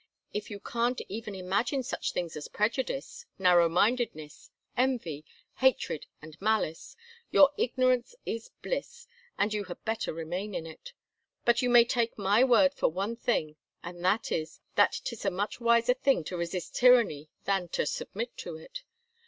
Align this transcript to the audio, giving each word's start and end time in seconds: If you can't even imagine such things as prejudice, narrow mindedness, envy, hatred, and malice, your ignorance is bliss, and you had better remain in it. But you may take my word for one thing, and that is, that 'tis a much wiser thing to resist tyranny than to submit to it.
If 0.33 0.49
you 0.49 0.59
can't 0.59 0.99
even 1.09 1.35
imagine 1.35 1.83
such 1.83 2.11
things 2.11 2.35
as 2.35 2.47
prejudice, 2.47 3.27
narrow 3.37 3.69
mindedness, 3.69 4.49
envy, 4.75 5.23
hatred, 5.57 6.07
and 6.23 6.41
malice, 6.41 6.95
your 7.29 7.51
ignorance 7.55 8.15
is 8.25 8.49
bliss, 8.63 9.05
and 9.37 9.53
you 9.53 9.65
had 9.65 9.85
better 9.85 10.11
remain 10.11 10.55
in 10.55 10.65
it. 10.65 10.93
But 11.45 11.61
you 11.61 11.69
may 11.69 11.85
take 11.85 12.17
my 12.17 12.43
word 12.43 12.73
for 12.73 12.87
one 12.89 13.15
thing, 13.15 13.57
and 13.83 14.03
that 14.03 14.31
is, 14.31 14.59
that 14.73 15.01
'tis 15.03 15.23
a 15.23 15.29
much 15.29 15.59
wiser 15.61 15.93
thing 15.93 16.23
to 16.23 16.35
resist 16.35 16.73
tyranny 16.73 17.29
than 17.43 17.67
to 17.67 17.85
submit 17.85 18.35
to 18.37 18.55
it. 18.57 18.81